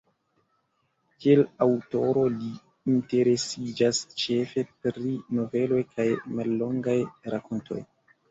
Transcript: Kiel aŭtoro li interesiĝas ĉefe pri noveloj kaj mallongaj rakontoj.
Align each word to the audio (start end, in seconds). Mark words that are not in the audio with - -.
Kiel 1.23 1.41
aŭtoro 1.65 2.21
li 2.37 2.47
interesiĝas 2.93 3.99
ĉefe 4.23 4.63
pri 4.87 5.13
noveloj 5.41 5.79
kaj 5.93 6.07
mallongaj 6.39 6.99
rakontoj. 7.35 7.79